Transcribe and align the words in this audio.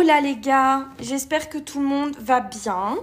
Hola 0.00 0.20
les 0.20 0.36
gars, 0.36 0.86
j'espère 1.00 1.48
que 1.48 1.58
tout 1.58 1.80
le 1.80 1.86
monde 1.88 2.14
va 2.20 2.38
bien. 2.38 2.96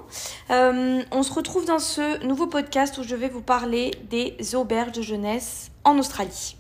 Euh, 0.49 1.03
on 1.11 1.23
se 1.23 1.33
retrouve 1.33 1.65
dans 1.65 1.77
ce 1.77 2.25
nouveau 2.25 2.47
podcast 2.47 2.97
où 2.97 3.03
je 3.03 3.15
vais 3.15 3.27
vous 3.27 3.41
parler 3.41 3.91
des 4.09 4.37
auberges 4.55 4.93
de 4.93 5.01
jeunesse 5.01 5.71
en 5.83 5.99
Australie. 5.99 6.55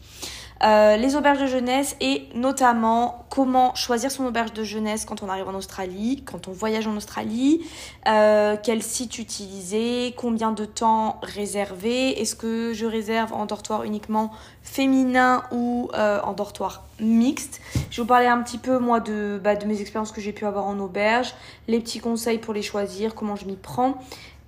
Euh, 0.63 0.95
les 0.95 1.17
auberges 1.17 1.41
de 1.41 1.47
jeunesse 1.47 1.97
et 1.99 2.29
notamment 2.33 3.25
comment 3.29 3.75
choisir 3.75 4.09
son 4.09 4.25
auberge 4.25 4.53
de 4.53 4.63
jeunesse 4.63 5.03
quand 5.03 5.21
on 5.21 5.27
arrive 5.27 5.49
en 5.49 5.53
Australie, 5.53 6.23
quand 6.25 6.47
on 6.47 6.53
voyage 6.53 6.87
en 6.87 6.95
Australie, 6.95 7.61
euh, 8.07 8.55
quel 8.63 8.81
site 8.81 9.19
utiliser, 9.19 10.13
combien 10.15 10.53
de 10.53 10.63
temps 10.63 11.19
réserver, 11.21 12.21
est-ce 12.21 12.35
que 12.35 12.71
je 12.73 12.85
réserve 12.85 13.33
en 13.33 13.45
dortoir 13.45 13.83
uniquement 13.83 14.31
féminin 14.63 15.43
ou 15.51 15.89
euh, 15.93 16.21
en 16.23 16.31
dortoir 16.31 16.85
mixte. 17.01 17.59
Je 17.91 17.97
vais 17.97 18.03
vous 18.03 18.07
parler 18.07 18.27
un 18.27 18.41
petit 18.41 18.57
peu 18.57 18.79
moi 18.79 19.01
de, 19.01 19.39
bah, 19.43 19.55
de 19.55 19.65
mes 19.65 19.81
expériences 19.81 20.13
que 20.13 20.21
j'ai 20.21 20.31
pu 20.31 20.45
avoir 20.45 20.65
en 20.65 20.79
auberge, 20.79 21.33
les 21.67 21.81
petits 21.81 21.99
conseils 21.99 22.37
pour 22.37 22.53
les 22.53 22.61
choisir, 22.61 23.13
comment 23.13 23.35
je 23.35 23.45
m'y 23.45 23.57
prends 23.57 23.95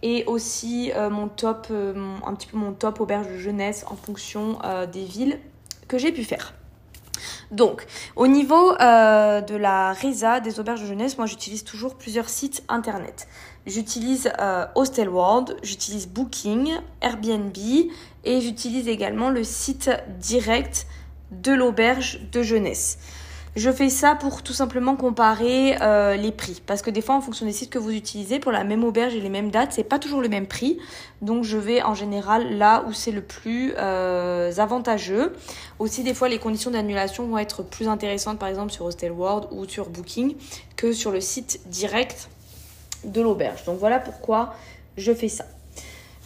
et 0.04 0.26
aussi 0.26 0.92
mon 1.10 1.28
top, 1.28 1.70
un 1.72 2.36
petit 2.36 2.46
peu 2.46 2.56
mon 2.56 2.72
top 2.72 3.02
auberge 3.02 3.28
de 3.30 3.38
jeunesse 3.40 3.84
en 3.90 3.96
fonction 3.96 4.60
des 4.94 5.04
villes 5.04 5.40
que 5.88 5.98
j'ai 5.98 6.12
pu 6.12 6.24
faire. 6.24 6.54
Donc, 7.52 7.86
au 8.16 8.28
niveau 8.28 8.74
euh, 8.80 9.42
de 9.42 9.56
la 9.56 9.94
RESA, 9.94 10.42
des 10.42 10.60
auberges 10.60 10.82
de 10.82 10.88
jeunesse, 10.88 11.18
moi 11.18 11.28
j'utilise 11.28 11.64
toujours 11.64 11.96
plusieurs 11.96 12.30
sites 12.30 12.64
internet. 12.68 13.28
J'utilise 13.66 14.32
euh, 14.40 14.66
Hostel 14.76 15.10
World, 15.10 15.58
j'utilise 15.64 16.08
Booking, 16.08 16.72
Airbnb 17.02 17.58
et 18.26 18.42
j'utilise 18.42 18.88
également 18.88 19.30
le 19.30 19.44
site 19.44 19.90
direct 20.20 20.88
de 21.32 21.54
l'auberge 21.54 22.20
de 22.32 22.44
jeunesse. 22.44 22.98
Je 23.58 23.72
fais 23.72 23.90
ça 23.90 24.14
pour 24.14 24.44
tout 24.44 24.54
simplement 24.54 24.96
comparer 24.96 25.82
euh, 25.82 26.16
les 26.16 26.32
prix. 26.32 26.62
Parce 26.64 26.84
que 26.84 26.92
des 26.92 27.02
fois, 27.02 27.16
en 27.16 27.22
fonction 27.22 27.44
des 27.44 27.52
sites 27.52 27.72
que 27.72 27.80
vous 27.80 27.90
utilisez, 27.90 28.38
pour 28.38 28.52
la 28.52 28.64
même 28.64 28.84
auberge 28.84 29.16
et 29.16 29.20
les 29.20 29.30
mêmes 29.30 29.50
dates, 29.50 29.74
c'est 29.74 29.84
pas 29.84 29.98
toujours 29.98 30.22
le 30.22 30.30
même 30.30 30.46
prix. 30.46 30.78
Donc 31.24 31.44
je 31.44 31.58
vais 31.58 31.82
en 31.82 31.96
général 31.96 32.60
là 32.60 32.86
où 32.88 32.94
c'est 32.94 33.10
le 33.12 33.24
plus 33.24 33.74
euh, 33.80 34.52
avantageux. 34.58 35.34
Aussi, 35.80 36.04
des 36.04 36.14
fois, 36.14 36.30
les 36.30 36.38
conditions 36.38 36.70
d'annulation 36.70 37.26
vont 37.26 37.40
être 37.40 37.64
plus 37.64 37.88
intéressantes, 37.88 38.38
par 38.38 38.48
exemple 38.48 38.72
sur 38.72 38.86
Hostel 38.86 39.12
World 39.12 39.48
ou 39.50 39.68
sur 39.68 39.90
Booking, 39.90 40.36
que 40.76 40.94
sur 40.94 41.10
le 41.10 41.20
site 41.20 41.62
direct 41.66 42.30
de 43.06 43.22
l'auberge. 43.22 43.64
Donc 43.64 43.80
voilà 43.80 43.98
pourquoi 43.98 44.54
je 44.98 45.12
fais 45.12 45.30
ça. 45.30 45.46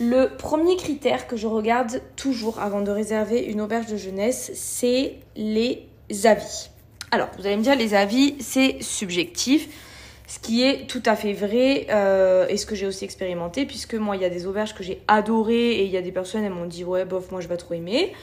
Le 0.02 0.36
premier 0.38 0.76
critère 0.76 1.28
que 1.28 1.38
je 1.38 1.48
regarde 1.48 2.02
toujours 2.18 2.60
avant 2.60 2.82
de 2.82 2.92
réserver 2.92 3.40
une 3.40 3.62
auberge 3.62 3.86
de 3.86 3.96
jeunesse, 3.96 4.52
c'est 4.54 5.16
les 5.38 5.88
avis. 6.26 6.68
Alors, 7.14 7.28
vous 7.38 7.46
allez 7.46 7.58
me 7.58 7.62
dire, 7.62 7.76
les 7.76 7.94
avis, 7.94 8.36
c'est 8.40 8.82
subjectif. 8.82 9.68
Ce 10.28 10.40
qui 10.40 10.64
est 10.64 10.88
tout 10.88 11.04
à 11.06 11.18
fait 11.18 11.34
vrai 11.34 11.88
euh, 11.90 12.48
et 12.48 12.56
ce 12.56 12.66
que 12.66 12.74
j'ai 12.74 12.88
aussi 12.88 13.04
expérimenté, 13.04 13.66
puisque 13.66 13.96
moi, 13.96 14.16
il 14.16 14.22
y 14.22 14.26
a 14.26 14.30
des 14.30 14.48
auberges 14.48 14.74
que 14.74 14.82
j'ai 14.82 15.02
adorées 15.10 15.72
et 15.72 15.84
il 15.84 15.92
y 15.92 15.98
a 15.98 16.02
des 16.02 16.14
personnes, 16.14 16.46
elles 16.46 16.54
m'ont 16.54 16.68
dit, 16.68 16.86
ouais, 16.86 17.04
bof, 17.04 17.30
moi, 17.32 17.42
je 17.42 17.50
vais 17.50 17.58
trop 17.58 17.74
aimer. 17.74 18.14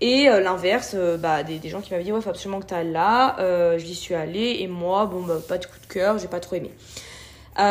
Et 0.00 0.30
euh, 0.30 0.40
l'inverse, 0.40 0.92
euh, 0.94 1.18
bah, 1.18 1.42
des, 1.42 1.60
gens 1.68 1.82
qui 1.82 1.90
m'avaient 1.90 2.04
dit, 2.04 2.12
ouais, 2.12 2.26
absolument 2.26 2.60
que 2.60 2.66
tu 2.66 2.72
ailles 2.72 2.90
là. 2.90 3.36
J'y 3.76 3.94
suis 3.94 4.14
allée 4.14 4.56
et 4.60 4.66
moi, 4.66 5.04
bon, 5.04 5.20
bah, 5.20 5.40
pas 5.46 5.58
de 5.58 5.66
coup 5.66 5.78
de 5.86 5.92
cœur, 5.92 6.16
j'ai 6.16 6.28
pas 6.28 6.40
trop 6.40 6.56
aimé. 6.56 6.70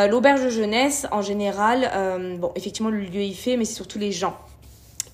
L'auberge 0.09 0.43
de 0.43 0.49
jeunesse, 0.49 1.07
en 1.11 1.23
général, 1.23 1.89
bon, 2.37 2.51
effectivement, 2.55 2.91
le 2.91 2.99
lieu 2.99 3.21
y 3.21 3.33
fait, 3.33 3.57
mais 3.57 3.65
c'est 3.65 3.73
surtout 3.73 3.97
les 3.97 4.11
gens 4.11 4.37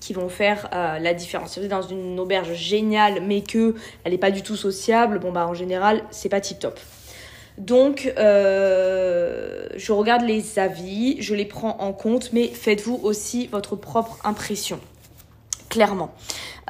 qui 0.04 0.12
vont 0.12 0.28
faire 0.28 0.68
euh, 0.74 0.98
la 0.98 1.14
différence. 1.14 1.52
Si 1.52 1.60
vous 1.60 1.64
êtes 1.64 1.70
dans 1.70 1.80
une 1.80 2.20
auberge 2.20 2.52
géniale 2.52 3.22
mais 3.22 3.40
que 3.40 3.74
elle 4.04 4.12
n'est 4.12 4.18
pas 4.18 4.30
du 4.30 4.42
tout 4.42 4.56
sociable, 4.56 5.18
bon 5.18 5.32
bah 5.32 5.46
en 5.46 5.54
général 5.54 6.02
c'est 6.10 6.28
pas 6.28 6.42
tip 6.42 6.58
top. 6.58 6.78
Donc 7.56 8.12
euh, 8.18 9.66
je 9.76 9.92
regarde 9.92 10.22
les 10.22 10.58
avis, 10.58 11.22
je 11.22 11.34
les 11.34 11.46
prends 11.46 11.78
en 11.80 11.94
compte, 11.94 12.34
mais 12.34 12.48
faites-vous 12.48 13.00
aussi 13.02 13.46
votre 13.46 13.76
propre 13.76 14.18
impression, 14.24 14.78
clairement. 15.74 16.14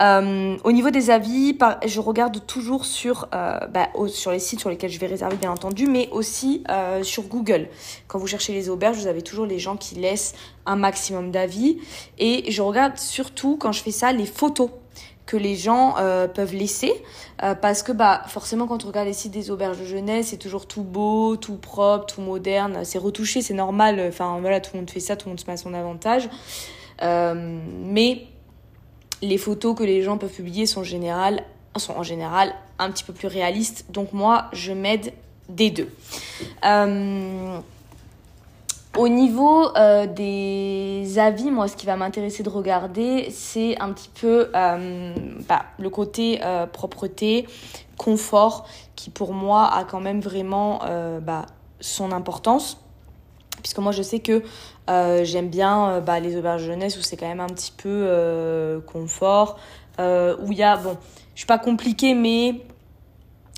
Euh, 0.00 0.56
au 0.64 0.72
niveau 0.72 0.88
des 0.88 1.10
avis, 1.10 1.58
je 1.84 2.00
regarde 2.00 2.46
toujours 2.46 2.86
sur, 2.86 3.28
euh, 3.34 3.58
bah, 3.66 3.90
sur 4.06 4.30
les 4.30 4.38
sites 4.38 4.60
sur 4.60 4.70
lesquels 4.70 4.90
je 4.90 4.98
vais 4.98 5.06
réserver, 5.06 5.36
bien 5.36 5.50
entendu, 5.50 5.86
mais 5.86 6.08
aussi 6.10 6.64
euh, 6.70 7.02
sur 7.02 7.24
Google. 7.24 7.68
Quand 8.08 8.18
vous 8.18 8.26
cherchez 8.26 8.54
les 8.54 8.70
auberges, 8.70 8.96
vous 8.96 9.06
avez 9.06 9.20
toujours 9.20 9.44
les 9.44 9.58
gens 9.58 9.76
qui 9.76 9.96
laissent 9.96 10.34
un 10.64 10.76
maximum 10.76 11.30
d'avis. 11.30 11.76
Et 12.18 12.50
je 12.50 12.62
regarde 12.62 12.96
surtout, 12.96 13.58
quand 13.58 13.72
je 13.72 13.82
fais 13.82 13.90
ça, 13.90 14.10
les 14.10 14.24
photos 14.24 14.70
que 15.26 15.36
les 15.38 15.56
gens 15.56 15.94
peuvent 16.34 16.52
laisser 16.52 16.92
parce 17.38 17.82
que 17.82 17.92
bah 17.92 18.24
forcément 18.26 18.66
quand 18.66 18.84
on 18.84 18.88
regarde 18.88 19.06
les 19.06 19.14
sites 19.14 19.32
des 19.32 19.50
auberges 19.50 19.78
de 19.78 19.86
jeunesse 19.86 20.26
c'est 20.28 20.36
toujours 20.36 20.66
tout 20.66 20.82
beau 20.82 21.36
tout 21.36 21.56
propre 21.56 22.04
tout 22.04 22.20
moderne 22.20 22.80
c'est 22.84 22.98
retouché 22.98 23.40
c'est 23.40 23.54
normal 23.54 24.04
enfin 24.06 24.36
voilà 24.42 24.60
tout 24.60 24.72
le 24.74 24.80
monde 24.80 24.90
fait 24.90 25.00
ça 25.00 25.16
tout 25.16 25.28
le 25.28 25.30
monde 25.30 25.40
se 25.40 25.46
met 25.46 25.54
à 25.54 25.56
son 25.56 25.72
avantage 25.72 26.28
mais 27.00 28.26
les 29.24 29.38
photos 29.38 29.76
que 29.76 29.82
les 29.82 30.02
gens 30.02 30.18
peuvent 30.18 30.32
publier 30.32 30.66
sont, 30.66 30.84
sont 30.84 31.92
en 31.92 32.02
général 32.02 32.54
un 32.78 32.90
petit 32.90 33.04
peu 33.04 33.12
plus 33.12 33.28
réalistes. 33.28 33.86
Donc 33.90 34.12
moi, 34.12 34.46
je 34.52 34.72
m'aide 34.72 35.12
des 35.48 35.70
deux. 35.70 35.88
Euh, 36.64 37.58
au 38.96 39.08
niveau 39.08 39.68
euh, 39.76 40.06
des 40.06 41.18
avis, 41.18 41.50
moi, 41.50 41.68
ce 41.68 41.76
qui 41.76 41.86
va 41.86 41.96
m'intéresser 41.96 42.42
de 42.42 42.48
regarder, 42.48 43.28
c'est 43.30 43.80
un 43.80 43.92
petit 43.92 44.10
peu 44.20 44.50
euh, 44.54 45.14
bah, 45.48 45.64
le 45.78 45.90
côté 45.90 46.40
propreté, 46.72 47.46
confort, 47.96 48.66
qui 48.96 49.10
pour 49.10 49.32
moi 49.32 49.72
a 49.72 49.84
quand 49.84 50.00
même 50.00 50.20
vraiment 50.20 50.80
bah, 51.22 51.46
son 51.80 52.12
importance 52.12 52.78
puisque 53.62 53.78
moi 53.78 53.92
je 53.92 54.02
sais 54.02 54.20
que 54.20 54.42
euh, 54.90 55.24
j'aime 55.24 55.48
bien 55.48 55.88
euh, 55.88 56.00
bah, 56.00 56.20
les 56.20 56.36
auberges 56.36 56.64
jeunesse 56.64 56.98
où 56.98 57.02
c'est 57.02 57.16
quand 57.16 57.28
même 57.28 57.40
un 57.40 57.46
petit 57.46 57.72
peu 57.72 57.88
euh, 57.88 58.80
confort, 58.80 59.58
où 59.98 60.52
il 60.52 60.58
y 60.58 60.62
a, 60.62 60.76
bon, 60.76 60.96
je 61.34 61.40
suis 61.40 61.46
pas 61.46 61.58
compliquée, 61.58 62.14
mais 62.14 62.62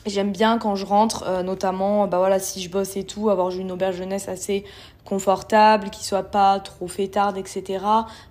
j'aime 0.05 0.33
bien 0.33 0.59
quand 0.59 0.77
je 0.77 0.85
rentre, 0.85 1.43
notamment, 1.43 2.07
bah 2.07 2.19
voilà, 2.19 2.39
si 2.39 2.63
je 2.63 2.71
bosse 2.71 2.97
et 2.97 3.05
tout, 3.05 3.31
avoir 3.31 3.51
une 3.51 3.73
auberge 3.73 3.97
jeunesse 3.97 4.29
assez 4.29 4.65
confortable, 5.07 5.89
qui 5.89 6.05
soit 6.05 6.25
pas 6.25 6.61
trop 6.61 6.89
fêtarde, 6.89 7.39
etc. 7.39 7.85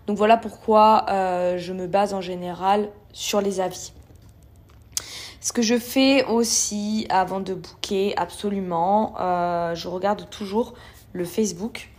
Donc 0.06 0.18
voilà 0.18 0.38
pourquoi 0.38 1.06
je 1.58 1.74
me 1.74 1.88
base 1.88 2.14
en 2.14 2.22
général 2.22 2.90
sur 3.12 3.42
les 3.42 3.60
avis. 3.60 3.92
Ce 5.42 5.52
que 5.52 5.64
je 5.64 5.80
fais 5.80 6.24
aussi 6.26 7.08
avant 7.10 7.40
de 7.40 7.56
booker, 7.56 8.14
absolument, 8.18 9.16
je 9.74 9.88
regarde 9.88 10.30
toujours 10.30 10.76
le 11.12 11.26
Facebook 11.26 11.90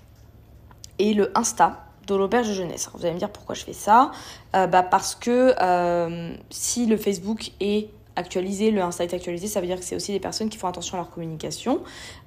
et 0.99 1.15
le 1.15 1.31
Insta 1.37 1.87
de 2.07 2.15
l'auberge 2.15 2.49
de 2.49 2.55
jeunesse. 2.55 2.89
vous 2.95 3.05
allez 3.05 3.15
me 3.15 3.19
dire 3.19 3.31
pourquoi 3.31 3.55
je 3.55 3.65
fais 3.65 3.73
ça 3.73 4.13
euh, 4.55 4.67
bah 4.67 4.83
Parce 4.83 5.15
que 5.15 5.55
euh, 5.61 6.35
si 6.51 6.87
le 6.87 6.97
Facebook 6.97 7.51
est 7.61 7.89
actualisé, 8.15 8.71
le 8.71 8.81
Insta 8.81 9.05
est 9.05 9.13
actualisé, 9.13 9.47
ça 9.47 9.61
veut 9.61 9.67
dire 9.67 9.79
que 9.79 9.85
c'est 9.85 9.97
aussi 9.97 10.13
des 10.13 10.21
personnes 10.21 10.49
qui 10.49 10.57
font 10.57 10.69
attention 10.69 10.97
à 10.97 11.01
leur 11.01 11.11
communication, 11.11 11.81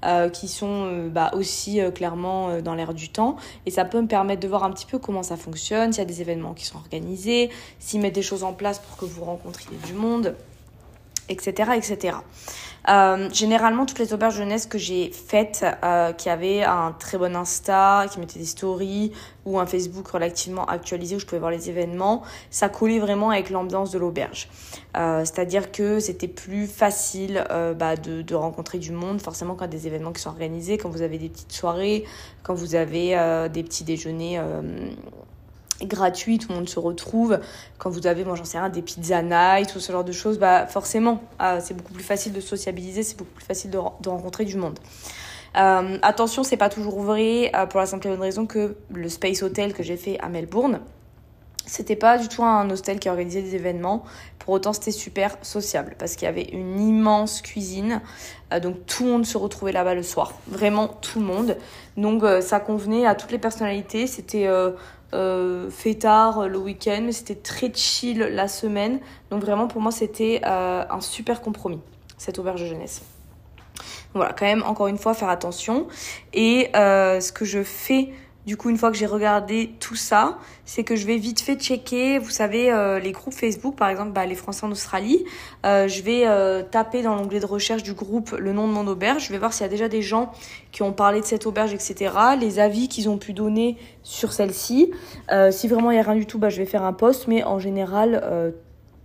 euh, 0.06 0.30
qui 0.30 0.48
sont 0.48 1.08
bah, 1.08 1.32
aussi 1.34 1.80
clairement 1.96 2.62
dans 2.62 2.76
l'air 2.76 2.94
du 2.94 3.10
temps. 3.10 3.38
Et 3.66 3.72
ça 3.72 3.86
peut 3.86 4.00
me 4.00 4.08
permettre 4.08 4.42
de 4.42 4.48
voir 4.48 4.64
un 4.64 4.72
petit 4.72 4.86
peu 4.86 5.00
comment 5.00 5.24
ça 5.24 5.36
fonctionne, 5.36 5.92
s'il 5.92 6.02
y 6.02 6.04
a 6.04 6.06
des 6.06 6.22
événements 6.22 6.54
qui 6.54 6.66
sont 6.66 6.78
organisés, 6.78 7.50
s'ils 7.80 8.02
mettent 8.02 8.14
des 8.14 8.22
choses 8.22 8.44
en 8.44 8.54
place 8.54 8.78
pour 8.78 8.98
que 8.98 9.06
vous 9.06 9.24
rencontriez 9.24 9.78
du 9.88 9.94
monde, 9.94 10.36
etc. 11.30 11.72
etc. 11.76 12.18
Euh, 12.88 13.30
généralement, 13.32 13.86
toutes 13.86 14.00
les 14.00 14.14
auberges 14.14 14.38
jeunesse 14.38 14.66
que 14.66 14.78
j'ai 14.78 15.12
faites, 15.12 15.66
euh, 15.84 16.14
qui 16.14 16.30
avaient 16.30 16.64
un 16.64 16.96
très 16.98 17.18
bon 17.18 17.36
Insta, 17.36 18.06
qui 18.12 18.20
mettaient 18.20 18.40
des 18.40 18.46
stories, 18.46 19.12
ou 19.46 19.60
un 19.60 19.66
Facebook 19.66 20.08
relativement 20.08 20.66
actualisé 20.66 21.16
où 21.16 21.20
je 21.20 21.26
pouvais 21.26 21.40
voir 21.40 21.52
les 21.52 21.70
événements, 21.70 22.24
ça 22.50 22.70
collait 22.70 23.00
vraiment 23.00 23.32
avec 23.32 23.50
l'ambiance 23.50 23.92
de 23.92 24.00
l'auberge. 24.00 24.50
Euh, 24.98 25.20
c'est-à-dire 25.20 25.72
que 25.72 26.00
c'était 26.00 26.28
plus 26.28 26.68
facile 26.68 27.46
bah, 27.78 27.96
de, 27.96 28.22
de, 28.22 28.36
rencontrer 28.36 28.80
du 28.80 28.92
monde, 28.92 29.22
forcément 29.22 29.56
quand 29.56 29.68
des 29.68 29.88
événements 29.88 30.12
qui 30.12 30.22
sont 30.22 30.30
organisés, 30.30 30.78
quand 30.78 30.90
vous 30.90 31.02
avez 31.02 31.18
des 31.18 31.30
petites 31.30 31.52
soirées, 31.52 32.06
quand 32.44 32.54
vous 32.54 32.76
avez 32.76 33.50
des 33.52 33.64
petits 33.64 33.84
déjeuners 33.84 34.40
gratuit, 35.86 36.38
tout 36.38 36.50
le 36.50 36.56
monde 36.56 36.70
se 36.70 36.80
retrouve. 36.80 37.40
Quand 37.78 37.90
vous 37.90 38.08
avez, 38.08 38.24
moi 38.24 38.36
j'en 38.36 38.46
sais 38.46 38.60
rien, 38.60 38.70
des 38.70 38.82
pizzas 38.82 39.22
night, 39.22 39.72
tout 39.72 39.80
ce 39.80 39.92
genre 39.92 40.04
de 40.04 40.12
choses, 40.12 40.40
bah 40.40 40.68
forcément, 40.68 41.22
ah, 41.40 41.60
c'est 41.60 41.74
beaucoup 41.74 41.94
plus 41.94 42.04
facile 42.04 42.34
de 42.34 42.42
sociabiliser, 42.42 43.04
c'est 43.04 43.18
beaucoup 43.18 43.34
plus 43.34 43.46
facile 43.46 43.72
de, 43.72 43.78
rencontrer 43.78 44.46
du 44.46 44.58
monde. 44.58 44.80
Euh, 45.58 45.98
attention, 46.02 46.44
c'est 46.44 46.58
pas 46.58 46.70
toujours 46.70 47.02
vrai 47.02 47.52
euh, 47.56 47.66
pour 47.66 47.80
la 47.80 47.86
simple 47.86 48.08
et 48.08 48.10
bonne 48.12 48.22
raison 48.22 48.46
que 48.46 48.76
le 48.92 49.10
Space 49.10 49.42
Hotel 49.42 49.74
que 49.74 49.82
j'ai 49.82 49.98
fait 49.98 50.20
à 50.20 50.30
Melbourne, 50.30 50.80
c'était 51.70 51.96
pas 51.96 52.18
du 52.18 52.28
tout 52.28 52.44
un 52.44 52.70
hostel 52.70 53.00
qui 53.00 53.10
organisait 53.10 53.42
des 53.42 53.56
événements. 53.56 54.04
Pour 54.40 54.54
autant, 54.54 54.74
c'était 54.74 54.92
super 54.92 55.38
sociable 55.42 55.96
parce 55.98 56.16
qu'il 56.16 56.26
y 56.26 56.30
avait 56.30 56.50
une 56.52 56.80
immense 56.80 57.42
cuisine. 57.42 58.02
Euh, 58.54 58.60
donc 58.60 58.86
tout 58.86 59.06
le 59.06 59.12
monde 59.12 59.26
se 59.26 59.38
retrouvait 59.38 59.72
là-bas 59.72 59.96
le 59.96 60.04
soir. 60.04 60.34
Vraiment 60.48 60.88
tout 60.88 61.20
le 61.20 61.26
monde. 61.26 61.58
Donc 61.98 62.24
ça 62.42 62.60
convenait 62.60 63.06
à 63.06 63.16
toutes 63.16 63.32
les 63.32 63.40
personnalités. 63.40 64.08
C'était 64.08 64.48
euh, 65.14 65.70
tard 66.00 66.48
le 66.48 66.58
week-end, 66.58 67.02
mais 67.04 67.12
c'était 67.12 67.36
très 67.36 67.72
chill 67.74 68.20
la 68.20 68.48
semaine. 68.48 69.00
Donc 69.30 69.42
vraiment 69.42 69.68
pour 69.68 69.82
moi 69.82 69.92
c'était 69.92 70.42
euh, 70.46 70.84
un 70.90 71.02
super 71.02 71.42
compromis, 71.42 71.80
cette 72.18 72.40
auberge 72.40 72.62
de 72.62 72.68
jeunesse. 72.68 73.02
Voilà, 74.14 74.34
quand 74.34 74.46
même, 74.46 74.64
encore 74.64 74.88
une 74.88 74.98
fois, 74.98 75.14
faire 75.14 75.30
attention. 75.30 75.88
Et 76.34 76.70
euh, 76.76 77.22
ce 77.22 77.32
que 77.32 77.46
je 77.46 77.62
fais 77.62 78.10
du 78.46 78.58
coup, 78.58 78.70
une 78.70 78.78
fois 78.78 78.90
que 78.90 78.98
j'ai 78.98 79.06
regardé 79.06 79.76
tout 79.80 79.96
ça, 79.96 80.38
c'est 80.66 80.84
que 80.84 80.96
je 80.96 81.06
vais 81.06 81.18
vite 81.18 81.42
fait 81.42 81.56
checker, 81.56 82.18
vous 82.20 82.30
savez, 82.30 82.72
euh, 82.72 82.98
les 82.98 83.12
groupes 83.12 83.34
Facebook, 83.34 83.76
par 83.76 83.90
exemple, 83.90 84.12
bah, 84.12 84.26
les 84.26 84.36
Français 84.36 84.66
en 84.66 84.72
Australie. 84.72 85.24
Euh, 85.66 85.88
je 85.88 86.02
vais 86.02 86.26
euh, 86.26 86.64
taper 86.64 87.02
dans 87.02 87.16
l'onglet 87.16 87.40
de 87.40 87.46
recherche 87.46 87.84
du 87.84 87.94
groupe 87.94 88.32
le 88.32 88.54
nom 88.54 88.68
de 88.68 88.74
mon 88.74 88.88
auberge. 88.88 89.26
Je 89.26 89.32
vais 89.32 89.38
voir 89.38 89.54
s'il 89.54 89.64
y 89.64 89.66
a 89.66 89.70
déjà 89.70 89.88
des 89.88 90.02
gens 90.02 90.32
qui 90.72 90.84
ont 90.84 90.94
parlé 90.94 91.20
de 91.20 91.26
cette 91.26 91.46
auberge, 91.46 91.74
etc. 91.74 92.14
Les 92.40 92.60
avis 92.60 92.88
qu'ils 92.88 93.10
ont 93.10 93.18
pu 93.18 93.34
donner 93.34 93.78
sur 94.04 94.32
celle-ci. 94.32 94.92
si 95.52 95.68
vraiment 95.68 95.92
il 95.92 95.96
n'y 95.96 96.00
a 96.00 96.04
rien 96.04 96.16
du 96.16 96.26
tout, 96.26 96.40
bah, 96.40 96.50
je 96.50 96.58
vais 96.58 96.66
faire 96.66 96.84
un 96.84 96.94
post. 96.94 97.28
Mais 97.28 97.44
en 97.44 97.60
général, 97.60 98.54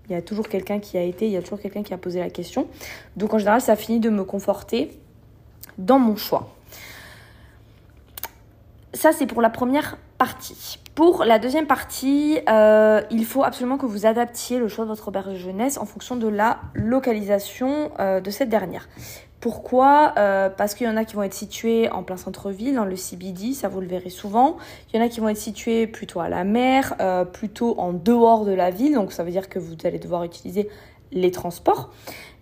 il 0.08 0.12
y 0.12 0.14
a 0.16 0.22
toujours 0.22 0.48
quelqu'un 0.48 0.78
qui 0.78 0.96
a 0.96 1.02
été, 1.02 1.26
il 1.26 1.32
y 1.32 1.36
a 1.36 1.42
toujours 1.42 1.60
quelqu'un 1.60 1.82
qui 1.82 1.92
a 1.92 1.98
posé 1.98 2.20
la 2.20 2.30
question. 2.30 2.66
Donc 3.16 3.34
en 3.34 3.38
général, 3.38 3.60
ça 3.60 3.74
finit 3.74 4.00
de 4.00 4.10
me 4.10 4.24
conforter 4.24 4.90
dans 5.76 5.98
mon 5.98 6.16
choix. 6.16 6.54
Ça, 9.04 9.12
c'est 9.12 9.26
pour 9.26 9.42
la 9.42 9.50
première 9.50 9.98
partie. 10.16 10.78
Pour 10.94 11.24
la 11.24 11.38
deuxième 11.38 11.66
partie, 11.66 12.38
euh, 12.48 13.02
il 13.10 13.26
faut 13.26 13.44
absolument 13.44 13.76
que 13.76 13.84
vous 13.84 14.06
adaptiez 14.06 14.58
le 14.58 14.66
choix 14.66 14.86
de 14.86 14.88
votre 14.88 15.08
auberge 15.08 15.34
de 15.34 15.36
jeunesse 15.36 15.76
en 15.76 15.84
fonction 15.84 16.16
de 16.16 16.26
la 16.26 16.60
localisation 16.72 17.90
euh, 18.00 18.22
de 18.22 18.30
cette 18.30 18.48
dernière. 18.48 18.88
Pourquoi? 19.40 20.14
Euh, 20.16 20.48
Parce 20.48 20.74
qu'il 20.74 20.86
y 20.86 20.90
en 20.90 20.96
a 20.96 21.04
qui 21.04 21.16
vont 21.16 21.22
être 21.22 21.34
situés 21.34 21.90
en 21.90 22.02
plein 22.02 22.16
centre-ville, 22.16 22.76
dans 22.76 22.86
le 22.86 22.96
CBD, 22.96 23.52
ça 23.52 23.68
vous 23.68 23.82
le 23.82 23.88
verrez 23.88 24.08
souvent. 24.08 24.56
Il 24.90 24.96
y 24.98 25.02
en 25.02 25.04
a 25.04 25.10
qui 25.10 25.20
vont 25.20 25.28
être 25.28 25.36
situés 25.36 25.86
plutôt 25.86 26.20
à 26.20 26.30
la 26.30 26.44
mer, 26.44 26.94
plutôt 27.30 27.78
en 27.78 27.92
dehors 27.92 28.46
de 28.46 28.52
la 28.52 28.70
ville, 28.70 28.94
donc 28.94 29.12
ça 29.12 29.22
veut 29.22 29.32
dire 29.32 29.50
que 29.50 29.58
vous 29.58 29.74
allez 29.84 29.98
devoir 29.98 30.24
utiliser 30.24 30.70
les 31.12 31.30
transports. 31.30 31.90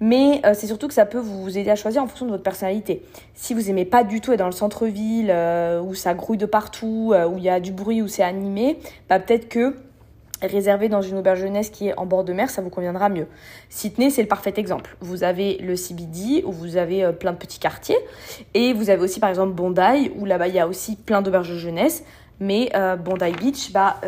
Mais 0.04 0.40
euh, 0.44 0.52
c'est 0.52 0.66
surtout 0.66 0.88
que 0.88 0.94
ça 0.94 1.06
peut 1.06 1.20
vous 1.20 1.56
aider 1.56 1.70
à 1.70 1.76
choisir 1.76 2.02
en 2.02 2.08
fonction 2.08 2.26
de 2.26 2.32
votre 2.32 2.42
personnalité. 2.42 3.04
Si 3.34 3.54
vous 3.54 3.70
aimez 3.70 3.84
pas 3.84 4.02
du 4.02 4.20
tout 4.20 4.32
être 4.32 4.40
dans 4.40 4.46
le 4.46 4.50
centre-ville, 4.50 5.30
euh, 5.30 5.80
où 5.80 5.94
ça 5.94 6.12
grouille 6.12 6.38
de 6.38 6.46
partout, 6.46 7.12
euh, 7.14 7.28
où 7.28 7.38
il 7.38 7.44
y 7.44 7.48
a 7.48 7.60
du 7.60 7.70
bruit, 7.70 8.02
où 8.02 8.08
c'est 8.08 8.24
animé, 8.24 8.80
bah 9.08 9.20
peut-être 9.20 9.48
que 9.48 9.76
réserver 10.40 10.88
dans 10.88 11.02
une 11.02 11.18
auberge 11.18 11.38
jeunesse 11.38 11.70
qui 11.70 11.86
est 11.86 11.96
en 11.96 12.04
bord 12.04 12.24
de 12.24 12.32
mer, 12.32 12.50
ça 12.50 12.62
vous 12.62 12.68
conviendra 12.68 13.10
mieux. 13.10 13.28
Sydney, 13.68 14.10
c'est 14.10 14.22
le 14.22 14.26
parfait 14.26 14.54
exemple. 14.56 14.96
Vous 14.98 15.22
avez 15.22 15.58
le 15.58 15.76
CBD 15.76 16.42
où 16.44 16.50
vous 16.50 16.76
avez 16.76 17.12
plein 17.12 17.30
de 17.30 17.38
petits 17.38 17.60
quartiers 17.60 17.98
et 18.54 18.72
vous 18.72 18.90
avez 18.90 19.02
aussi 19.02 19.20
par 19.20 19.30
exemple 19.30 19.52
Bondi 19.52 20.10
où 20.18 20.24
là-bas 20.24 20.48
il 20.48 20.54
y 20.56 20.58
a 20.58 20.66
aussi 20.66 20.96
plein 20.96 21.22
d'auberges 21.22 21.54
jeunesse. 21.54 22.02
Mais 22.40 22.72
Bondi 23.04 23.30
Beach, 23.40 23.72
bah 23.72 24.00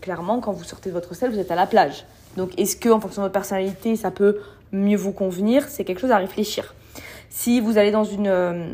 clairement 0.00 0.38
quand 0.38 0.52
vous 0.52 0.62
sortez 0.62 0.90
de 0.90 0.94
votre 0.94 1.10
hôtel, 1.10 1.32
vous 1.32 1.40
êtes 1.40 1.50
à 1.50 1.56
la 1.56 1.66
plage. 1.66 2.06
Donc 2.36 2.56
est-ce 2.56 2.76
que 2.76 2.88
en 2.88 3.00
fonction 3.00 3.22
de 3.22 3.26
votre 3.26 3.32
personnalité, 3.32 3.96
ça 3.96 4.12
peut 4.12 4.38
mieux 4.74 4.96
vous 4.96 5.12
convenir 5.12 5.68
C'est 5.68 5.84
quelque 5.84 6.00
chose 6.00 6.10
à 6.10 6.18
réfléchir. 6.18 6.74
Si 7.30 7.60
vous 7.60 7.78
allez 7.78 7.90
dans 7.90 8.04
une 8.04 8.28
euh, 8.28 8.68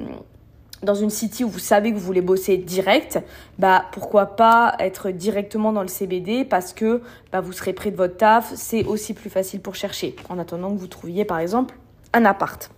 dans 0.83 0.95
une 0.95 1.11
city 1.11 1.45
où 1.45 1.49
vous 1.49 1.59
savez 1.59 1.91
que 1.91 1.97
vous 1.97 2.05
voulez 2.05 2.23
bosser 2.23 2.57
direct, 2.57 3.19
bah 3.59 3.85
pourquoi 3.93 4.37
pas 4.37 4.75
être 4.79 5.11
directement 5.11 5.73
dans 5.73 5.83
le 5.83 5.89
CBD 5.89 6.45
parce 6.45 6.73
que 6.73 7.03
bah, 7.33 7.41
vous 7.41 7.53
serez 7.53 7.73
près 7.73 7.91
de 7.91 7.97
votre 7.97 8.17
taf, 8.17 8.53
c'est 8.55 8.85
aussi 8.85 9.13
plus 9.13 9.31
facile 9.31 9.61
pour 9.61 9.75
chercher 9.75 10.17
en 10.29 10.39
attendant 10.39 10.71
que 10.73 10.79
vous 10.79 10.87
trouviez 10.87 11.25
par 11.25 11.39
exemple 11.39 11.77
un 12.13 12.25
appart. 12.25 12.71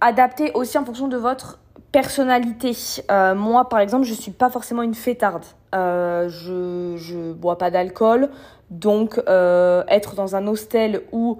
Adaptez 0.00 0.50
aussi 0.54 0.76
en 0.76 0.84
fonction 0.84 1.08
de 1.08 1.16
votre 1.16 1.60
personnalité. 1.94 2.72
Euh, 3.12 3.36
moi 3.36 3.68
par 3.68 3.78
exemple, 3.78 4.04
je 4.04 4.14
suis 4.14 4.32
pas 4.32 4.50
forcément 4.50 4.82
une 4.82 4.94
fêtarde. 4.94 5.44
Euh, 5.76 6.28
je 6.28 6.96
je 6.96 7.32
bois 7.32 7.56
pas 7.56 7.70
d'alcool, 7.70 8.30
donc, 8.70 9.22
euh, 9.28 9.84
être 9.86 10.16
dans 10.16 10.34
un 10.34 10.48
hostel 10.48 11.02
où 11.12 11.38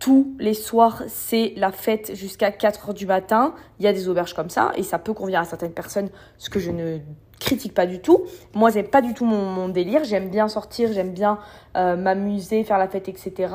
tous 0.00 0.34
les 0.40 0.54
soirs 0.54 1.04
c'est 1.06 1.52
la 1.56 1.70
fête 1.70 2.16
jusqu'à 2.16 2.50
4 2.50 2.88
heures 2.88 2.94
du 2.94 3.06
matin, 3.06 3.54
il 3.78 3.84
y 3.84 3.86
a 3.86 3.92
des 3.92 4.08
auberges 4.08 4.34
comme 4.34 4.50
ça 4.50 4.72
et 4.74 4.82
ça 4.82 4.98
peut 4.98 5.12
convenir 5.12 5.38
à 5.38 5.44
certaines 5.44 5.72
personnes, 5.72 6.08
ce 6.38 6.50
que 6.50 6.58
je 6.58 6.72
ne 6.72 6.98
critique 7.38 7.72
pas 7.72 7.86
du 7.86 8.00
tout. 8.00 8.24
Moi, 8.54 8.72
c'est 8.72 8.82
pas 8.82 9.02
du 9.02 9.14
tout 9.14 9.24
mon, 9.24 9.68
délire. 9.68 10.02
J'aime 10.04 10.30
bien 10.30 10.48
sortir, 10.48 10.92
j'aime 10.92 11.12
bien 11.12 11.38
m'amuser, 11.74 12.64
faire 12.64 12.76
la 12.76 12.86
fête, 12.86 13.08
etc. 13.08 13.54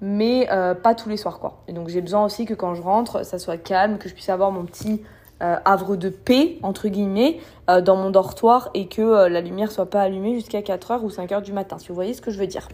Mais 0.00 0.46
pas 0.82 0.94
tous 0.94 1.08
les 1.08 1.16
soirs, 1.16 1.40
quoi. 1.40 1.64
Et 1.66 1.72
donc, 1.72 1.88
j'ai 1.88 2.00
besoin 2.00 2.24
aussi 2.24 2.44
que 2.44 2.54
quand 2.54 2.74
je 2.74 2.82
rentre, 2.82 3.26
ça 3.26 3.40
soit 3.40 3.56
calme, 3.56 3.98
que 3.98 4.08
je 4.08 4.14
puisse 4.14 4.28
avoir 4.28 4.52
mon 4.52 4.64
petit 4.64 5.02
euh, 5.42 5.56
havre 5.64 5.96
de 5.96 6.10
paix, 6.10 6.58
entre 6.62 6.86
guillemets, 6.86 7.40
euh, 7.68 7.80
dans 7.80 7.96
mon 7.96 8.10
dortoir 8.10 8.70
et 8.72 8.86
que 8.86 9.02
euh, 9.02 9.28
la 9.28 9.40
lumière 9.40 9.72
soit 9.72 9.90
pas 9.90 10.00
allumée 10.00 10.34
jusqu'à 10.34 10.60
4h 10.60 11.00
ou 11.00 11.08
5h 11.08 11.42
du 11.42 11.52
matin, 11.52 11.76
si 11.76 11.88
vous 11.88 11.94
voyez 11.94 12.14
ce 12.14 12.22
que 12.22 12.30
je 12.30 12.38
veux 12.38 12.46
dire. 12.46 12.68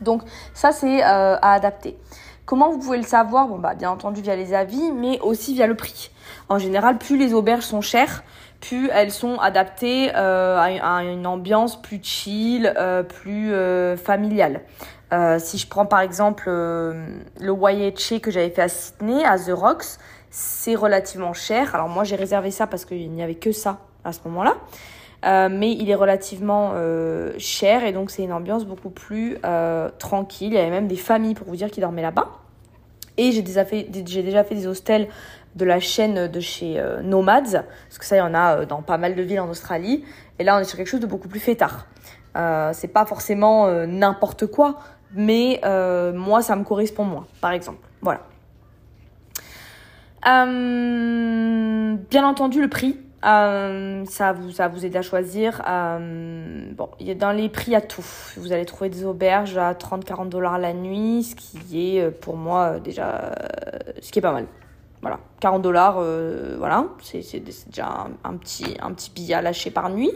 Donc 0.00 0.22
ça, 0.54 0.72
c'est 0.72 1.02
à 1.02 1.52
adapter. 1.52 1.98
Comment 2.46 2.70
vous 2.70 2.78
pouvez 2.78 2.96
le 2.96 3.04
savoir? 3.04 3.48
Bon, 3.48 3.58
bah, 3.58 3.74
bien 3.74 3.90
entendu 3.90 4.22
via 4.22 4.34
les 4.34 4.54
avis, 4.54 4.92
mais 4.92 5.20
aussi 5.20 5.52
via 5.52 5.66
le 5.66 5.76
prix. 5.76 6.10
En 6.48 6.58
général, 6.58 6.96
plus 6.96 7.18
les 7.18 7.34
auberges 7.34 7.64
sont 7.64 7.82
chères, 7.82 8.24
plus 8.60 8.88
elles 8.90 9.12
sont 9.12 9.38
adaptées 9.38 10.10
à 10.14 11.02
une 11.04 11.26
ambiance 11.26 11.80
plus 11.80 12.00
chill, 12.02 12.74
plus 13.08 13.52
familiale. 13.96 14.62
si 15.38 15.58
je 15.58 15.68
prends 15.68 15.86
par 15.86 16.00
exemple 16.00 16.48
le 16.48 17.24
YHC 17.40 18.20
que 18.20 18.30
j'avais 18.30 18.50
fait 18.50 18.62
à 18.62 18.68
Sydney, 18.68 19.24
à 19.24 19.38
The 19.38 19.52
Rocks, 19.52 19.98
c'est 20.36 20.74
relativement 20.74 21.32
cher. 21.32 21.76
Alors 21.76 21.88
moi 21.88 22.02
j'ai 22.02 22.16
réservé 22.16 22.50
ça 22.50 22.66
parce 22.66 22.84
qu'il 22.84 23.08
n'y 23.12 23.22
avait 23.22 23.36
que 23.36 23.52
ça 23.52 23.78
à 24.02 24.12
ce 24.12 24.18
moment-là. 24.24 24.56
Euh, 25.24 25.48
mais 25.48 25.70
il 25.70 25.88
est 25.88 25.94
relativement 25.94 26.72
euh, 26.74 27.32
cher 27.38 27.84
et 27.84 27.92
donc 27.92 28.10
c'est 28.10 28.24
une 28.24 28.32
ambiance 28.32 28.64
beaucoup 28.64 28.90
plus 28.90 29.38
euh, 29.44 29.90
tranquille. 30.00 30.48
Il 30.48 30.54
y 30.54 30.58
avait 30.58 30.70
même 30.70 30.88
des 30.88 30.96
familles 30.96 31.34
pour 31.34 31.46
vous 31.46 31.54
dire 31.54 31.70
qui 31.70 31.80
dormaient 31.80 32.02
là-bas. 32.02 32.32
Et 33.16 33.30
j'ai 33.30 33.42
déjà, 33.42 33.64
fait, 33.64 33.84
déjà 33.84 34.42
fait 34.42 34.56
des 34.56 34.66
hostels 34.66 35.06
de 35.54 35.64
la 35.64 35.78
chaîne 35.78 36.26
de 36.26 36.40
chez 36.40 36.82
Nomads, 37.04 37.52
parce 37.52 37.98
que 37.98 38.04
ça 38.04 38.16
il 38.16 38.18
y 38.18 38.22
en 38.22 38.34
a 38.34 38.66
dans 38.66 38.82
pas 38.82 38.98
mal 38.98 39.14
de 39.14 39.22
villes 39.22 39.38
en 39.38 39.48
Australie. 39.48 40.04
Et 40.40 40.44
là 40.44 40.56
on 40.56 40.58
est 40.58 40.64
sur 40.64 40.76
quelque 40.76 40.88
chose 40.88 40.98
de 40.98 41.06
beaucoup 41.06 41.28
plus 41.28 41.38
fêtard. 41.38 41.86
c'est 42.72 42.92
pas 42.92 43.06
forcément 43.06 43.70
n'importe 43.86 44.46
quoi, 44.46 44.80
mais 45.14 45.60
moi 46.12 46.42
ça 46.42 46.56
me 46.56 46.64
correspond 46.64 47.04
moins, 47.04 47.26
par 47.40 47.52
exemple. 47.52 47.86
Voilà. 48.02 48.22
Euh, 50.26 51.96
bien 52.10 52.26
entendu, 52.26 52.60
le 52.60 52.68
prix. 52.68 52.98
Euh, 53.24 54.04
ça, 54.06 54.32
vous, 54.32 54.50
ça 54.50 54.68
vous 54.68 54.84
aide 54.84 54.96
à 54.96 55.02
choisir. 55.02 55.62
Euh, 55.66 56.70
bon, 56.72 56.90
il 57.00 57.06
y 57.06 57.10
a 57.10 57.14
dans 57.14 57.32
les 57.32 57.48
prix 57.48 57.74
à 57.74 57.80
tout. 57.80 58.04
Vous 58.36 58.52
allez 58.52 58.66
trouver 58.66 58.90
des 58.90 59.04
auberges 59.04 59.56
à 59.56 59.72
30-40 59.72 60.28
dollars 60.28 60.58
la 60.58 60.74
nuit, 60.74 61.22
ce 61.22 61.34
qui 61.34 61.96
est 61.96 62.10
pour 62.10 62.36
moi 62.36 62.80
déjà 62.80 63.34
ce 64.00 64.10
qui 64.10 64.18
est 64.18 64.22
pas 64.22 64.32
mal. 64.32 64.46
Voilà, 65.00 65.18
40 65.40 65.60
dollars, 65.60 66.02
voilà, 66.56 66.86
c'est 67.02 67.38
déjà 67.40 68.06
un, 68.24 68.36
petit, 68.38 68.74
un 68.80 68.90
petit 68.92 69.10
billet 69.10 69.34
à 69.34 69.42
lâcher 69.42 69.70
par 69.70 69.90
nuit. 69.90 70.10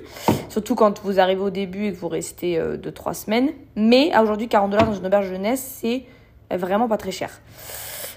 Surtout 0.49 0.75
quand 0.75 1.01
vous 1.03 1.21
arrivez 1.21 1.43
au 1.43 1.51
début 1.51 1.89
et 1.89 1.93
que 1.93 1.99
vous 1.99 2.09
restez 2.09 2.59
2-3 2.59 3.13
semaines. 3.13 3.51
Mais 3.77 4.11
aujourd'hui, 4.19 4.49
40 4.49 4.71
dollars 4.71 4.87
dans 4.87 4.95
une 4.95 5.05
auberge 5.05 5.29
jeunesse, 5.29 5.61
c'est 5.83 6.05
vraiment 6.51 6.89
pas 6.89 6.97
très 6.97 7.11
cher. 7.11 7.31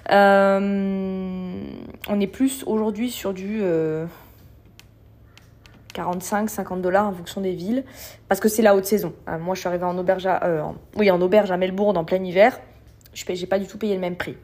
Euh, 0.10 1.64
on 2.10 2.20
est 2.20 2.28
plus 2.28 2.64
aujourd'hui 2.66 3.12
sur 3.12 3.34
du 3.34 3.62
45, 5.94 6.44
euh, 6.44 6.48
50 6.48 6.82
dollars 6.82 7.08
en 7.08 7.14
fonction 7.14 7.42
des 7.42 7.54
villes, 7.54 7.84
parce 8.28 8.42
que 8.42 8.50
c'est 8.50 8.62
la 8.62 8.76
haute 8.76 8.86
saison. 8.86 9.14
Euh, 9.30 9.38
moi, 9.38 9.56
je 9.56 9.60
suis 9.60 9.68
arrivée 9.68 9.86
en 9.86 9.98
auberge, 9.98 10.26
à, 10.26 10.72
oui, 10.96 11.12
en 11.12 11.22
auberge 11.22 11.52
à 11.52 11.58
Melbourne 11.58 11.98
en 11.98 12.04
plein 12.04 12.24
hiver. 12.24 12.60
Je 13.14 13.30
n'ai 13.30 13.46
pas 13.46 13.60
du 13.60 13.68
tout 13.68 13.78
payé 13.78 13.94
le 13.94 14.02
même 14.02 14.16
prix. 14.16 14.38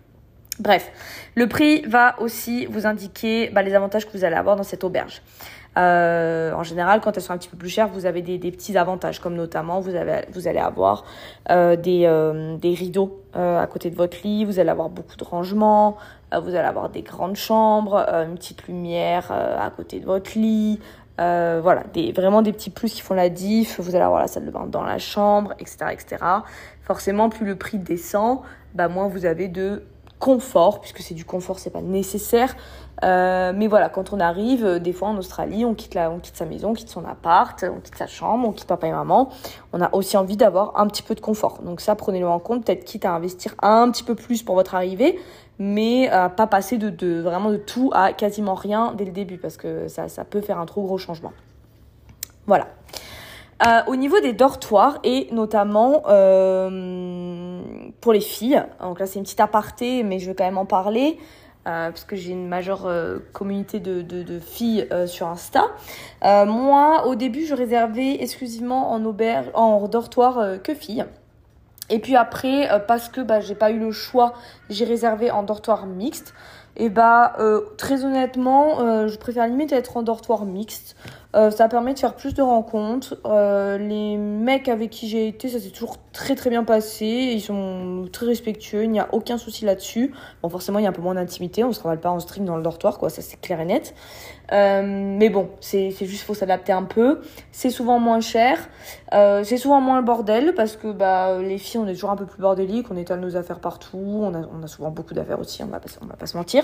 Bref, 0.60 0.92
le 1.36 1.48
prix 1.48 1.84
va 1.84 2.20
aussi 2.20 2.66
vous 2.66 2.88
indiquer 2.88 3.50
bah, 3.50 3.62
les 3.62 3.76
avantages 3.76 4.08
que 4.08 4.12
vous 4.12 4.24
allez 4.24 4.36
avoir 4.36 4.56
dans 4.56 4.64
cette 4.64 4.84
auberge. 4.84 5.22
Euh, 5.78 6.52
en 6.54 6.64
général, 6.64 7.02
quand 7.02 7.16
elles 7.16 7.24
sont 7.24 7.34
un 7.34 7.38
petit 7.38 7.50
peu 7.50 7.58
plus 7.58 7.70
chères, 7.70 7.88
vous 7.88 8.06
avez 8.06 8.22
des, 8.22 8.40
petits 8.52 8.78
avantages, 8.78 9.20
comme 9.20 9.36
notamment 9.36 9.80
vous, 9.80 9.96
allez 9.96 10.60
avoir 10.60 11.04
euh, 11.52 11.76
des, 11.76 12.04
euh, 12.06 12.58
des, 12.58 12.74
rideaux 12.74 13.22
à 13.34 13.68
côté 13.68 13.92
de 13.92 13.96
votre 13.96 14.18
lit, 14.24 14.46
vous 14.46 14.58
allez 14.58 14.72
avoir 14.72 14.90
beaucoup 14.90 15.16
de 15.16 15.24
rangements, 15.24 15.98
vous 16.32 16.56
allez 16.56 16.68
avoir 16.68 16.90
des 16.90 17.04
grandes 17.04 17.36
chambres, 17.36 17.96
une 17.96 18.34
petite 18.34 18.68
lumière 18.68 19.32
à 19.32 19.70
côté 19.70 20.00
de 20.00 20.06
votre 20.06 20.40
lit. 20.40 20.80
voilà, 21.20 21.84
des, 21.94 22.12
vraiment 22.14 22.42
des 22.42 22.52
petits 22.52 22.72
plus 22.72 22.92
qui 22.92 23.02
font 23.02 23.14
la 23.14 23.30
diff. 23.30 23.80
Vous 23.80 23.94
allez 23.94 24.04
avoir 24.04 24.22
la 24.22 24.28
salle 24.28 24.46
de 24.46 24.50
bain 24.50 24.66
dans 24.66 24.84
la 24.84 24.98
chambre, 24.98 25.54
etc., 25.60 25.86
etc. 25.92 26.26
Forcément, 26.82 27.30
plus 27.30 27.46
le 27.46 27.56
prix 27.56 27.78
descend, 27.78 28.40
bah 28.74 28.88
moins 28.88 29.08
vous 29.08 29.26
avez 29.26 29.50
de 29.50 29.84
confort, 30.20 30.82
puisque 30.82 31.00
c'est 31.00 31.14
du 31.14 31.26
confort, 31.26 31.60
c'est 31.60 31.70
pas 31.70 31.82
nécessaire, 31.82 32.56
euh, 33.04 33.54
mais 33.56 33.68
voilà, 33.68 33.90
quand 33.90 34.12
on 34.12 34.20
arrive, 34.20 34.66
euh, 34.66 34.80
des 34.80 34.92
fois 34.92 35.10
en 35.10 35.18
Australie, 35.18 35.66
on 35.66 35.76
quitte, 35.76 35.94
la, 35.94 36.10
on 36.10 36.20
quitte 36.20 36.36
sa 36.36 36.46
maison, 36.46 36.70
on 36.70 36.74
quitte 36.74 36.90
son 36.90 37.06
appart, 37.06 37.64
on 37.64 37.80
quitte 37.80 37.96
sa 37.96 38.08
chambre, 38.08 38.48
on 38.48 38.52
quitte 38.52 38.68
papa 38.68 38.88
et 38.88 38.92
maman. 38.92 39.30
On 39.74 39.82
a 39.82 39.94
aussi 39.94 40.18
envie 40.18 40.38
d'avoir 40.38 40.80
un 40.80 40.88
petit 40.88 41.04
peu 41.04 41.14
de 41.14 41.22
confort. 41.22 41.62
Donc 41.62 41.80
ça, 41.80 41.96
prenez-le 41.96 42.28
en 42.28 42.40
compte, 42.40 42.66
peut-être 42.66 42.86
quitte 42.86 43.06
à 43.06 43.12
investir 43.12 43.54
un 43.62 43.92
petit 43.92 44.04
peu 44.04 44.16
plus 44.16 44.42
pour 44.42 44.56
votre 44.56 44.74
arrivée, 44.74 45.20
mais 45.60 46.10
pas 46.36 46.48
passer 46.48 46.78
de, 46.78 46.90
de, 46.90 47.20
vraiment 47.20 47.52
de 47.52 47.58
tout 47.58 47.92
à 47.94 48.14
quasiment 48.14 48.56
rien 48.56 48.94
dès 48.96 49.06
le 49.06 49.12
début, 49.12 49.38
parce 49.38 49.58
que 49.58 49.88
ça, 49.88 50.08
ça 50.08 50.24
peut 50.24 50.42
faire 50.42 50.60
un 50.60 50.66
trop 50.66 50.84
gros 50.84 50.98
changement. 50.98 51.34
Voilà. 52.48 52.68
Euh, 53.66 53.82
au 53.88 53.96
niveau 53.96 54.20
des 54.20 54.34
dortoirs 54.34 55.00
et 55.04 55.28
notamment 55.32 56.04
euh, 56.10 57.60
pour 58.02 58.14
les 58.14 58.20
filles, 58.20 58.64
donc 58.80 59.00
là 59.00 59.08
c'est 59.08 59.18
une 59.18 59.24
petite 59.24 59.40
aparté 59.40 60.04
mais 60.04 60.20
je 60.20 60.28
vais 60.28 60.36
quand 60.36 60.44
même 60.44 60.60
en 60.60 60.68
parler. 60.68 61.18
euh, 61.66 61.90
parce 61.90 62.06
que 62.06 62.16
j'ai 62.16 62.32
une 62.34 62.48
majeure 62.48 62.88
communauté 63.34 63.80
de, 63.80 64.02
de, 64.02 64.40
filles 64.40 64.88
sur 65.08 65.28
Insta. 65.28 65.66
moi, 66.24 67.08
au 67.08 67.16
début, 67.16 67.46
je 67.46 67.56
réservais 67.56 68.22
exclusivement 68.22 68.92
en 68.92 69.04
auberge, 69.04 69.48
en 69.54 69.86
dortoir 69.88 70.62
que 70.64 70.74
filles. 70.74 71.06
Et 71.90 72.00
puis 72.00 72.16
après, 72.16 72.70
parce 72.88 73.10
que 73.10 73.22
bah, 73.22 73.42
j'ai 73.42 73.56
pas 73.56 73.72
eu 73.72 73.80
le 73.80 73.92
choix, 73.92 74.34
j'ai 74.70 74.86
réservé 74.86 75.30
en 75.30 75.44
dortoir 75.44 75.88
mixte. 75.88 76.34
Et 76.78 76.90
bah, 76.90 77.36
très 77.78 78.06
honnêtement, 78.06 79.08
je 79.08 79.18
préfère 79.18 79.46
limite 79.48 79.74
être 79.74 79.98
en 79.98 80.04
dortoir 80.04 80.46
mixte. 80.46 80.96
Euh, 81.38 81.52
ça 81.52 81.68
permet 81.68 81.94
de 81.94 82.00
faire 82.00 82.16
plus 82.16 82.34
de 82.34 82.42
rencontres. 82.42 83.18
Euh, 83.26 83.78
les 83.78 84.18
mecs 84.18 84.68
avec 84.68 84.90
qui 84.90 85.08
j'ai 85.08 85.28
été, 85.28 85.50
ça 85.50 85.60
s'est 85.60 85.70
toujours 85.70 85.98
très 86.12 86.34
très 86.34 86.50
bien 86.50 86.64
passé. 86.64 87.06
Ils 87.06 87.42
sont 87.42 88.06
très 88.12 88.26
respectueux, 88.26 88.84
il 88.84 88.90
n'y 88.90 89.00
a 89.00 89.08
aucun 89.12 89.38
souci 89.38 89.64
là-dessus. 89.64 90.14
Bon, 90.42 90.50
forcément, 90.50 90.80
il 90.80 90.84
y 90.84 90.86
a 90.88 90.90
un 90.90 90.94
peu 90.94 91.02
moins 91.02 91.14
d'intimité, 91.14 91.64
on 91.64 91.72
se 91.72 91.80
travaille 91.80 92.00
pas 92.00 92.10
en 92.10 92.20
stream 92.20 92.46
dans 92.46 92.58
le 92.58 92.64
dortoir, 92.64 92.98
quoi, 92.98 93.10
ça 93.10 93.22
c'est 93.22 93.40
clair 93.40 93.60
et 93.60 93.66
net. 93.66 93.94
Euh, 94.52 94.82
mais 94.84 95.30
bon, 95.30 95.50
c'est 95.60 95.92
juste 95.92 96.24
faut 96.24 96.34
s'adapter 96.34 96.72
un 96.72 96.84
peu. 96.84 97.22
C'est 97.52 97.70
souvent 97.70 98.00
moins 98.00 98.22
cher, 98.22 98.58
c'est 99.12 99.58
souvent 99.58 99.80
moins 99.80 100.00
le 100.00 100.06
bordel 100.06 100.56
parce 100.56 100.76
que 100.76 100.92
bah, 100.92 101.40
les 101.40 101.60
filles, 101.60 101.80
on 101.80 101.88
est 101.88 101.94
toujours 101.94 102.12
un 102.12 102.16
peu 102.16 102.26
plus 102.26 102.42
bordélique, 102.42 102.88
on 102.90 102.98
étale 102.98 103.20
nos 103.20 103.36
affaires 103.36 103.60
partout, 103.60 104.00
on 104.02 104.34
a, 104.34 104.42
on 104.42 104.64
a 104.64 104.68
souvent 104.68 104.90
beaucoup 104.90 105.14
d'affaires 105.14 105.40
aussi, 105.40 105.62
on 105.62 105.68
va, 105.68 105.80
pas, 105.80 105.90
on 106.02 106.08
va 106.08 106.16
pas 106.16 106.26
se 106.26 106.36
mentir. 106.36 106.64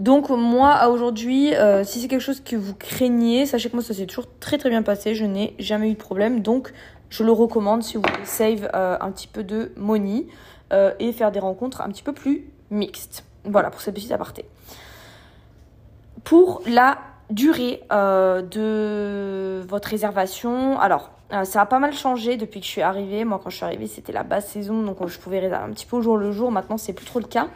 Donc 0.00 0.30
moi, 0.30 0.88
aujourd'hui, 0.88 1.54
euh, 1.54 1.84
si 1.84 2.00
c'est 2.00 2.08
quelque 2.08 2.22
chose 2.22 2.40
que 2.40 2.56
vous 2.56 2.74
craignez, 2.74 3.44
sachez 3.44 3.68
que 3.68 3.76
moi, 3.76 3.84
ça 3.84 3.92
s'est 3.92 4.06
toujours 4.06 4.24
très 4.40 4.56
très 4.56 4.70
bien 4.70 4.82
passé. 4.82 5.14
Je 5.14 5.26
n'ai 5.26 5.54
jamais 5.58 5.90
eu 5.90 5.92
de 5.92 5.98
problème. 5.98 6.40
Donc, 6.40 6.72
je 7.10 7.22
le 7.22 7.32
recommande 7.32 7.82
si 7.82 7.96
vous 7.98 8.02
voulez 8.02 8.24
save 8.24 8.70
euh, 8.74 8.96
un 8.98 9.10
petit 9.10 9.26
peu 9.26 9.44
de 9.44 9.72
money 9.76 10.26
euh, 10.72 10.92
et 11.00 11.12
faire 11.12 11.30
des 11.30 11.38
rencontres 11.38 11.82
un 11.82 11.88
petit 11.90 12.02
peu 12.02 12.14
plus 12.14 12.46
mixtes. 12.70 13.24
Voilà, 13.44 13.68
pour 13.68 13.82
cette 13.82 13.94
petite 13.94 14.12
aparté. 14.12 14.46
Pour 16.24 16.62
la 16.66 16.96
durée 17.30 17.82
de 17.90 19.60
votre 19.68 19.88
réservation, 19.88 20.78
alors... 20.78 21.10
ça 21.44 21.62
a 21.62 21.66
pas 21.66 21.78
mal 21.78 21.92
changé 21.92 22.36
depuis 22.36 22.60
que 22.60 22.66
je 22.66 22.70
suis 22.70 22.82
arrivée. 22.82 23.24
Moi, 23.24 23.40
quand 23.42 23.50
je 23.50 23.56
suis 23.56 23.64
arrivée, 23.64 23.86
c'était 23.86 24.12
la 24.12 24.24
basse 24.24 24.48
saison, 24.48 24.82
donc 24.82 25.06
je 25.06 25.18
pouvais 25.18 25.38
réserver 25.38 25.64
un 25.64 25.72
petit 25.72 25.86
peu 25.86 25.96
au 25.96 26.02
jour 26.02 26.16
le 26.16 26.32
jour. 26.32 26.50
Maintenant, 26.50 26.76
c'est 26.76 26.92
plus 26.92 27.06
trop 27.06 27.20
le 27.20 27.26
cas. 27.26 27.48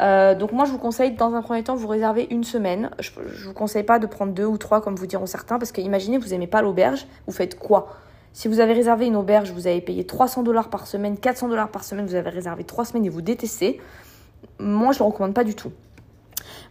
Euh, 0.00 0.36
donc 0.36 0.52
moi 0.52 0.64
je 0.64 0.70
vous 0.70 0.78
conseille 0.78 1.12
dans 1.12 1.34
un 1.34 1.42
premier 1.42 1.64
temps 1.64 1.74
vous 1.74 1.88
réserver 1.88 2.28
une 2.30 2.44
semaine. 2.44 2.90
Je, 3.00 3.10
ne 3.18 3.46
vous 3.46 3.52
conseille 3.52 3.82
pas 3.82 3.98
de 3.98 4.06
prendre 4.06 4.32
deux 4.32 4.44
ou 4.44 4.56
trois 4.56 4.80
comme 4.80 4.94
vous 4.94 5.06
diront 5.06 5.26
certains 5.26 5.58
parce 5.58 5.72
que 5.72 5.80
imaginez 5.80 6.18
vous 6.18 6.34
aimez 6.34 6.46
pas 6.46 6.62
l'auberge, 6.62 7.06
vous 7.26 7.32
faites 7.32 7.58
quoi? 7.58 7.88
Si 8.32 8.46
vous 8.46 8.60
avez 8.60 8.74
réservé 8.74 9.06
une 9.06 9.16
auberge, 9.16 9.50
vous 9.50 9.66
avez 9.66 9.80
payé 9.80 10.06
300 10.06 10.44
dollars 10.44 10.68
par 10.68 10.86
semaine, 10.86 11.18
400 11.18 11.48
dollars 11.48 11.70
par 11.70 11.82
semaine, 11.82 12.06
vous 12.06 12.14
avez 12.14 12.30
réservé 12.30 12.62
trois 12.62 12.84
semaines 12.84 13.06
et 13.06 13.08
vous 13.08 13.22
détestez. 13.22 13.80
Moi 14.60 14.92
je 14.92 15.00
le 15.00 15.04
recommande 15.06 15.34
pas 15.34 15.44
du 15.44 15.56
tout. 15.56 15.72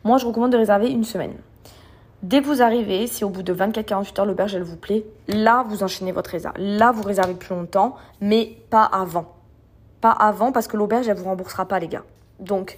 Moi 0.05 0.17
je 0.17 0.25
recommande 0.25 0.53
de 0.53 0.57
réserver 0.57 0.89
une 0.89 1.03
semaine. 1.03 1.33
Dès 2.23 2.41
que 2.41 2.47
vous 2.47 2.61
arrivez, 2.61 3.05
si 3.07 3.23
au 3.23 3.29
bout 3.29 3.43
de 3.43 3.53
24-48 3.53 4.19
heures 4.19 4.25
l'auberge 4.25 4.55
elle 4.55 4.63
vous 4.63 4.75
plaît, 4.75 5.05
là 5.27 5.63
vous 5.67 5.83
enchaînez 5.83 6.11
votre 6.11 6.31
réserve. 6.31 6.55
Là 6.57 6.91
vous 6.91 7.03
réservez 7.03 7.35
plus 7.35 7.53
longtemps, 7.55 7.95
mais 8.21 8.57
pas 8.69 8.83
avant. 8.83 9.35
Pas 10.01 10.11
avant 10.11 10.51
parce 10.51 10.67
que 10.67 10.77
l'auberge 10.77 11.07
elle 11.07 11.17
vous 11.17 11.25
remboursera 11.25 11.65
pas 11.65 11.79
les 11.79 11.87
gars. 11.87 12.03
Donc 12.39 12.77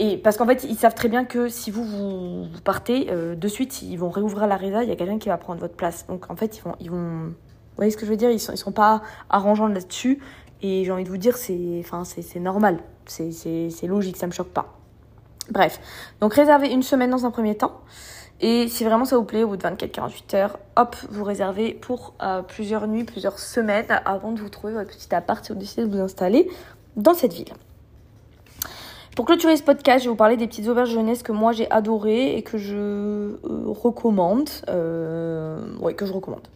et 0.00 0.16
parce 0.16 0.36
qu'en 0.36 0.46
fait, 0.46 0.62
ils 0.62 0.76
savent 0.76 0.94
très 0.94 1.08
bien 1.08 1.24
que 1.24 1.48
si 1.48 1.72
vous, 1.72 1.82
vous, 1.82 2.46
partez, 2.62 3.08
euh, 3.10 3.34
de 3.34 3.48
suite, 3.48 3.82
ils 3.82 3.96
vont 3.96 4.10
réouvrir 4.10 4.46
la 4.46 4.56
résa, 4.56 4.84
il 4.84 4.88
y 4.88 4.92
a 4.92 4.96
quelqu'un 4.96 5.18
qui 5.18 5.28
va 5.28 5.36
prendre 5.38 5.60
votre 5.60 5.74
place. 5.74 6.06
Donc 6.06 6.30
en 6.30 6.36
fait, 6.36 6.56
ils 6.56 6.62
vont. 6.62 6.76
Ils 6.80 6.90
vont 6.90 7.34
vous 7.78 7.82
voyez 7.82 7.90
ce 7.92 7.96
que 7.96 8.06
je 8.06 8.10
veux 8.10 8.16
dire? 8.16 8.30
Ils 8.30 8.40
sont, 8.40 8.52
ils 8.52 8.58
sont 8.58 8.72
pas 8.72 9.02
arrangeants 9.30 9.68
là-dessus. 9.68 10.20
Et 10.62 10.84
j'ai 10.84 10.90
envie 10.90 11.04
de 11.04 11.08
vous 11.08 11.16
dire, 11.16 11.36
c'est 11.36 11.80
enfin, 11.80 12.02
normal. 12.40 12.80
C'est 13.06 13.86
logique, 13.86 14.16
ça 14.16 14.26
me 14.26 14.32
choque 14.32 14.48
pas. 14.48 14.74
Bref. 15.50 15.80
Donc 16.20 16.34
réservez 16.34 16.72
une 16.72 16.82
semaine 16.82 17.10
dans 17.10 17.24
un 17.24 17.30
premier 17.30 17.56
temps. 17.56 17.80
Et 18.40 18.68
si 18.68 18.84
vraiment 18.84 19.04
ça 19.04 19.16
vous 19.16 19.24
plaît, 19.24 19.42
au 19.42 19.48
bout 19.48 19.56
de 19.56 19.62
24-48 19.62 20.36
heures, 20.36 20.58
hop, 20.76 20.94
vous 21.10 21.24
réservez 21.24 21.74
pour 21.74 22.14
euh, 22.22 22.42
plusieurs 22.42 22.86
nuits, 22.86 23.04
plusieurs 23.04 23.38
semaines 23.38 23.86
avant 24.04 24.30
de 24.30 24.40
vous 24.40 24.48
trouver 24.48 24.74
votre 24.74 24.90
petit 24.90 25.12
appart 25.12 25.44
si 25.44 25.52
vous 25.52 25.58
décidez 25.58 25.86
de 25.86 25.90
vous 25.90 26.00
installer 26.00 26.48
dans 26.96 27.14
cette 27.14 27.32
ville. 27.32 27.52
Pour 29.16 29.24
clôturer 29.24 29.56
ce 29.56 29.64
podcast, 29.64 30.00
je 30.00 30.04
vais 30.04 30.10
vous 30.10 30.16
parler 30.16 30.36
des 30.36 30.46
petites 30.46 30.68
auberges 30.68 30.90
jeunesse 30.90 31.24
que 31.24 31.32
moi 31.32 31.50
j'ai 31.50 31.68
adorées 31.72 32.36
et 32.36 32.42
que 32.42 32.56
je 32.56 32.76
euh, 32.76 33.36
recommande. 33.66 34.48
Euh, 34.68 35.76
ouais, 35.80 35.94
que 35.94 36.06
je 36.06 36.12
recommande. 36.12 36.46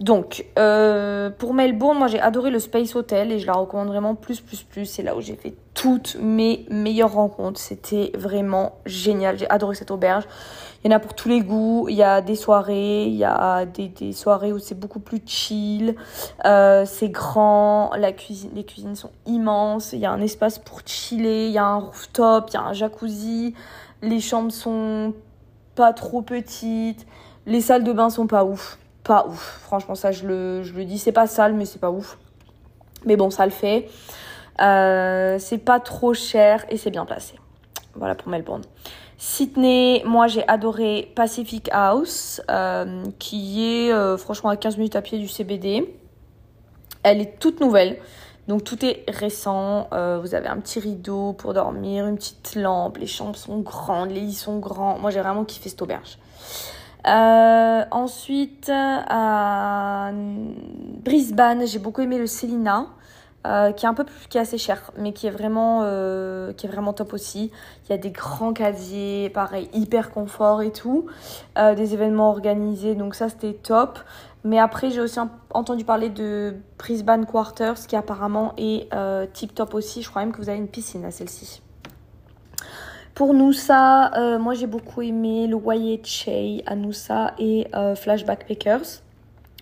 Donc, 0.00 0.44
euh, 0.58 1.30
pour 1.30 1.54
Melbourne, 1.54 1.98
moi 1.98 2.08
j'ai 2.08 2.20
adoré 2.20 2.50
le 2.50 2.58
Space 2.58 2.94
Hotel 2.96 3.30
et 3.30 3.38
je 3.38 3.46
la 3.46 3.52
recommande 3.52 3.88
vraiment 3.88 4.14
plus, 4.14 4.40
plus, 4.40 4.62
plus. 4.62 4.86
C'est 4.86 5.02
là 5.02 5.16
où 5.16 5.20
j'ai 5.20 5.36
fait 5.36 5.54
toutes 5.74 6.16
mes 6.20 6.66
meilleures 6.68 7.12
rencontres. 7.12 7.60
C'était 7.60 8.10
vraiment 8.14 8.72
génial. 8.86 9.38
J'ai 9.38 9.48
adoré 9.50 9.74
cette 9.74 9.90
auberge. 9.90 10.24
Il 10.82 10.90
y 10.90 10.94
en 10.94 10.96
a 10.96 11.00
pour 11.00 11.14
tous 11.14 11.28
les 11.28 11.40
goûts. 11.40 11.86
Il 11.88 11.94
y 11.94 12.02
a 12.02 12.20
des 12.20 12.34
soirées, 12.34 13.04
il 13.04 13.14
y 13.14 13.24
a 13.24 13.64
des, 13.66 14.12
soirées 14.12 14.52
où 14.52 14.58
c'est 14.58 14.78
beaucoup 14.78 15.00
plus 15.00 15.22
chill. 15.24 15.94
Euh, 16.44 16.84
c'est 16.86 17.08
grand, 17.08 17.92
les 17.96 18.14
cuisines 18.14 18.96
sont 18.96 19.12
immenses. 19.26 19.92
Il 19.92 20.00
y 20.00 20.06
a 20.06 20.10
un 20.10 20.20
espace 20.20 20.58
pour 20.58 20.80
chiller, 20.84 21.46
il 21.46 21.52
y 21.52 21.58
a 21.58 21.64
un 21.64 21.78
rooftop, 21.78 22.50
il 22.50 22.54
y 22.54 22.56
a 22.56 22.62
un 22.62 22.72
jacuzzi. 22.72 23.54
Les 24.02 24.20
chambres 24.20 24.52
sont 24.52 25.14
pas 25.76 25.92
trop 25.92 26.20
petites. 26.20 27.06
Les 27.46 27.60
salles 27.60 27.84
de 27.84 27.92
bain 27.92 28.10
sont 28.10 28.26
pas 28.26 28.44
ouf. 28.44 28.78
Pas 29.04 29.26
ouf. 29.26 29.60
Franchement, 29.62 29.94
ça, 29.94 30.12
je 30.12 30.26
le, 30.26 30.62
je 30.62 30.72
dis. 30.80 30.98
C'est 30.98 31.12
pas 31.12 31.26
sale, 31.26 31.54
mais 31.54 31.66
c'est 31.66 31.80
pas 31.80 31.90
ouf. 31.90 32.18
Mais 33.04 33.16
bon, 33.16 33.30
ça 33.30 33.44
le 33.44 33.52
fait. 33.52 33.88
Euh, 34.60 35.36
c'est 35.38 35.58
pas 35.58 35.80
trop 35.80 36.14
cher 36.14 36.64
et 36.68 36.76
c'est 36.76 36.90
bien 36.90 37.04
placé. 37.04 37.34
Voilà 37.94 38.14
pour 38.14 38.28
Melbourne. 38.28 38.62
Sydney, 39.16 40.02
moi 40.04 40.26
j'ai 40.26 40.46
adoré 40.48 41.12
Pacific 41.14 41.68
House, 41.72 42.42
euh, 42.50 43.04
qui 43.18 43.64
est 43.64 43.92
euh, 43.92 44.16
franchement 44.16 44.50
à 44.50 44.56
15 44.56 44.76
minutes 44.76 44.96
à 44.96 45.02
pied 45.02 45.18
du 45.18 45.28
CBD. 45.28 45.96
Elle 47.02 47.20
est 47.20 47.38
toute 47.38 47.60
nouvelle, 47.60 47.98
donc 48.48 48.64
tout 48.64 48.84
est 48.84 49.04
récent. 49.08 49.88
Vous 49.92 50.34
avez 50.34 50.48
un 50.48 50.58
petit 50.58 50.80
rideau 50.80 51.32
pour 51.34 51.52
dormir, 51.52 52.06
une 52.06 52.16
petite 52.16 52.54
lampe, 52.56 52.96
les 52.96 53.06
chambres 53.06 53.36
sont 53.36 53.58
grandes, 53.58 54.10
les 54.10 54.20
lits 54.20 54.32
sont 54.32 54.58
grands. 54.58 54.98
Moi 54.98 55.10
j'ai 55.10 55.20
vraiment 55.20 55.44
kiffé 55.44 55.68
cette 55.68 55.82
auberge. 55.82 56.18
Ensuite, 57.04 58.70
à 58.72 60.10
Brisbane, 61.04 61.66
j'ai 61.66 61.78
beaucoup 61.78 62.00
aimé 62.00 62.18
le 62.18 62.26
Selina. 62.26 62.86
Euh, 63.46 63.72
qui 63.72 63.84
est 63.84 63.88
un 63.88 63.92
peu 63.92 64.04
plus, 64.04 64.26
qui 64.30 64.38
est 64.38 64.40
assez 64.40 64.56
cher, 64.56 64.90
mais 64.96 65.12
qui 65.12 65.26
est 65.26 65.30
vraiment, 65.30 65.80
euh, 65.82 66.54
qui 66.54 66.64
est 66.64 66.68
vraiment 66.68 66.94
top 66.94 67.12
aussi. 67.12 67.50
Il 67.84 67.90
y 67.90 67.92
a 67.92 67.98
des 67.98 68.10
grands 68.10 68.54
casiers, 68.54 69.28
pareil, 69.28 69.68
hyper 69.74 70.12
confort 70.12 70.62
et 70.62 70.72
tout, 70.72 71.04
euh, 71.58 71.74
des 71.74 71.92
événements 71.92 72.30
organisés, 72.30 72.94
donc 72.94 73.14
ça 73.14 73.28
c'était 73.28 73.52
top. 73.52 73.98
Mais 74.44 74.58
après 74.58 74.90
j'ai 74.90 75.02
aussi 75.02 75.18
entendu 75.50 75.84
parler 75.84 76.08
de 76.08 76.54
Brisbane 76.78 77.26
Quarters, 77.26 77.86
qui 77.86 77.96
apparemment 77.96 78.54
est 78.56 78.88
tip 79.34 79.54
top 79.54 79.74
aussi. 79.74 80.00
Je 80.00 80.08
crois 80.08 80.22
même 80.22 80.32
que 80.32 80.38
vous 80.38 80.48
avez 80.48 80.58
une 80.58 80.68
piscine 80.68 81.04
à 81.04 81.10
celle-ci. 81.10 81.63
Pour 83.14 83.32
Noosa, 83.32 84.38
moi 84.38 84.54
j'ai 84.54 84.66
beaucoup 84.66 85.00
aimé 85.02 85.46
le 85.46 85.58
Che 86.02 86.62
à 86.66 86.74
Noosa 86.74 87.34
et 87.38 87.68
Flashback 87.96 88.46
Pickers 88.46 89.04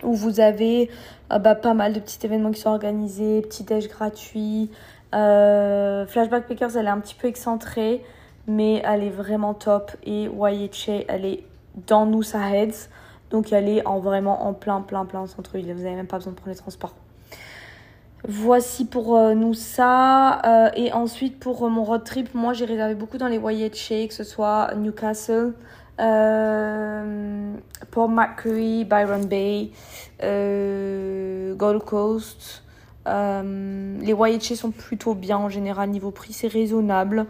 où 0.03 0.13
vous 0.13 0.39
avez 0.39 0.89
euh, 1.31 1.39
bah, 1.39 1.55
pas 1.55 1.73
mal 1.73 1.93
de 1.93 1.99
petits 1.99 2.25
événements 2.25 2.51
qui 2.51 2.61
sont 2.61 2.69
organisés, 2.69 3.41
petit 3.41 3.63
déj 3.63 3.87
gratuit. 3.87 4.69
Euh, 5.13 6.05
Flashback 6.05 6.47
Pickers, 6.47 6.75
elle 6.77 6.85
est 6.85 6.89
un 6.89 6.99
petit 6.99 7.15
peu 7.15 7.27
excentrée, 7.27 8.03
mais 8.47 8.81
elle 8.85 9.03
est 9.03 9.09
vraiment 9.09 9.53
top. 9.53 9.91
Et 10.03 10.23
YHA, 10.23 11.05
elle 11.07 11.25
est 11.25 11.43
dans 11.87 12.05
Noosa 12.05 12.49
Heads, 12.49 12.89
donc 13.29 13.51
elle 13.51 13.69
est 13.69 13.85
en, 13.85 13.99
vraiment 13.99 14.47
en 14.47 14.53
plein, 14.53 14.81
plein, 14.81 15.05
plein 15.05 15.25
centre-ville. 15.27 15.73
Vous 15.73 15.83
n'avez 15.83 15.95
même 15.95 16.07
pas 16.07 16.17
besoin 16.17 16.33
de 16.33 16.37
prendre 16.37 16.51
les 16.51 16.57
transports. 16.57 16.95
Voici 18.25 18.85
pour 18.85 19.17
euh, 19.17 19.33
nous 19.33 19.53
ça. 19.53 20.71
et 20.75 20.93
ensuite, 20.93 21.39
pour 21.39 21.69
mon 21.69 21.83
road 21.83 22.03
trip, 22.03 22.33
moi 22.33 22.53
j'ai 22.53 22.65
réservé 22.65 22.95
beaucoup 22.95 23.17
dans 23.17 23.27
les 23.27 23.37
YHA, 23.37 24.07
que 24.07 24.13
ce 24.13 24.23
soit 24.23 24.73
Newcastle, 24.75 25.53
euh, 25.99 27.55
Paul 27.91 28.11
Byron 28.85 29.25
Bay, 29.25 29.71
euh, 30.23 31.55
Gold 31.55 31.83
Coast. 31.83 32.63
Euh, 33.07 33.99
les 33.99 34.13
YHA 34.13 34.55
sont 34.55 34.71
plutôt 34.71 35.13
bien 35.13 35.37
en 35.37 35.49
général 35.49 35.89
niveau 35.89 36.11
prix, 36.11 36.33
c'est 36.33 36.47
raisonnable. 36.47 37.25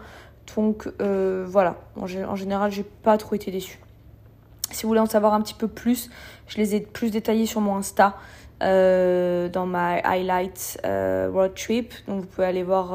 Donc 0.56 0.88
voilà, 0.98 1.76
en, 1.96 2.04
en 2.04 2.36
général, 2.36 2.70
j'ai 2.70 2.84
pas 2.84 3.18
trop 3.18 3.34
été 3.34 3.50
déçue. 3.50 3.80
Si 4.70 4.82
vous 4.82 4.88
voulez 4.88 5.00
en 5.00 5.06
savoir 5.06 5.34
un 5.34 5.40
petit 5.40 5.54
peu 5.54 5.68
plus, 5.68 6.10
je 6.48 6.58
les 6.58 6.74
ai 6.74 6.80
plus 6.80 7.10
détaillés 7.10 7.46
sur 7.46 7.60
mon 7.60 7.76
Insta. 7.76 8.16
Dans 8.60 9.66
ma 9.66 9.96
highlight 10.04 10.80
road 10.84 11.54
trip. 11.54 11.92
Donc 12.06 12.20
vous 12.20 12.26
pouvez 12.26 12.46
aller 12.46 12.62
voir 12.62 12.90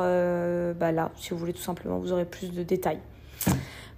bah 0.75 0.91
là, 0.91 1.11
si 1.15 1.31
vous 1.31 1.37
voulez 1.37 1.53
tout 1.53 1.61
simplement, 1.61 1.97
vous 1.97 2.11
aurez 2.11 2.25
plus 2.25 2.51
de 2.51 2.63
détails. 2.63 2.99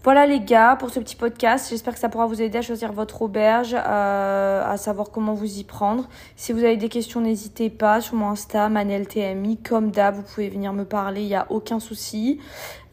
Voilà 0.03 0.25
les 0.25 0.39
gars 0.39 0.75
pour 0.79 0.89
ce 0.89 0.99
petit 0.99 1.15
podcast. 1.15 1.67
J'espère 1.69 1.93
que 1.93 1.99
ça 1.99 2.09
pourra 2.09 2.25
vous 2.25 2.41
aider 2.41 2.57
à 2.57 2.63
choisir 2.63 2.91
votre 2.91 3.21
auberge, 3.21 3.75
euh, 3.75 4.63
à 4.65 4.75
savoir 4.77 5.11
comment 5.11 5.35
vous 5.35 5.59
y 5.59 5.63
prendre. 5.63 6.09
Si 6.35 6.53
vous 6.53 6.63
avez 6.63 6.75
des 6.75 6.89
questions, 6.89 7.21
n'hésitez 7.21 7.69
pas 7.69 8.01
sur 8.01 8.15
mon 8.15 8.29
Insta, 8.29 8.67
ManelTMI. 8.67 9.57
Comme 9.57 9.91
d'hab, 9.91 10.15
vous 10.15 10.23
pouvez 10.23 10.49
venir 10.49 10.73
me 10.73 10.85
parler, 10.85 11.21
il 11.21 11.27
n'y 11.27 11.35
a 11.35 11.45
aucun 11.51 11.79
souci. 11.79 12.39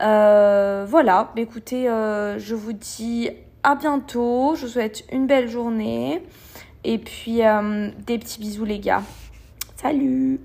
Euh, 0.03 0.85
voilà, 0.87 1.33
bah, 1.35 1.41
écoutez, 1.41 1.89
euh, 1.89 2.39
je 2.39 2.55
vous 2.55 2.75
dis 2.75 3.31
à 3.63 3.75
bientôt. 3.75 4.55
Je 4.55 4.67
vous 4.67 4.73
souhaite 4.73 5.05
une 5.11 5.27
belle 5.27 5.49
journée. 5.49 6.23
Et 6.85 6.99
puis, 6.99 7.45
euh, 7.45 7.91
des 8.07 8.19
petits 8.19 8.41
bisous 8.41 8.65
les 8.65 8.79
gars. 8.79 9.03
Salut 9.77 10.41